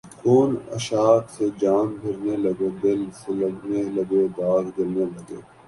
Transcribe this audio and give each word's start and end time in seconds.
خون 0.17 0.51
عشاق 0.75 1.23
سے 1.35 1.45
جام 1.61 1.87
بھرنے 2.01 2.35
لگے 2.43 2.69
دل 2.81 3.01
سلگنے 3.21 3.81
لگے 3.95 4.23
داغ 4.37 4.63
جلنے 4.75 5.05
لگے 5.07 5.39